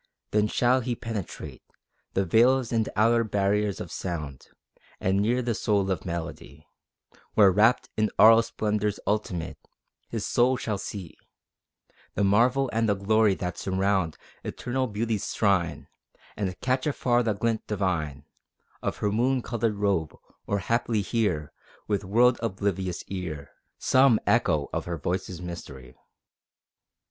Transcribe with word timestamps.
Then 0.31 0.47
shall 0.47 0.79
he 0.79 0.95
penetrate 0.95 1.61
The 2.15 2.25
veils 2.25 2.71
and 2.71 2.89
outer 2.95 3.23
barriers 3.23 3.79
of 3.79 3.91
sound, 3.91 4.47
And 4.99 5.19
near 5.19 5.43
the 5.43 5.53
soul 5.53 5.91
of 5.91 6.07
melody, 6.07 6.65
Where, 7.35 7.51
rapt 7.51 7.87
in 7.95 8.09
aural 8.17 8.41
splendors 8.41 8.99
ultimate, 9.05 9.59
His 10.09 10.25
soul 10.25 10.57
shall 10.57 10.79
see 10.79 11.13
The 12.15 12.23
marvel 12.23 12.67
and 12.73 12.89
the 12.89 12.95
glory 12.95 13.35
that 13.35 13.59
surround 13.59 14.17
Eternal 14.43 14.87
Beauty's 14.87 15.31
shrine; 15.35 15.87
And 16.35 16.59
catch 16.61 16.87
afar 16.87 17.21
the 17.21 17.33
glint 17.33 17.67
divine 17.67 18.25
Of 18.81 18.97
her 18.97 19.11
moon 19.11 19.43
colored 19.43 19.75
robe, 19.75 20.15
or 20.47 20.57
haply 20.57 21.01
hear, 21.01 21.53
With 21.87 22.03
world 22.03 22.39
oblivious 22.41 23.03
ear, 23.03 23.51
Some 23.77 24.19
echo 24.25 24.67
of 24.73 24.85
her 24.85 24.97
voice's 24.97 25.43
mystery. 25.43 25.95